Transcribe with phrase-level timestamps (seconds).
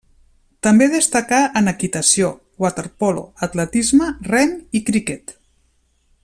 [0.67, 2.31] També destacà en equitació,
[2.65, 5.37] waterpolo, atletisme, rem i criquet.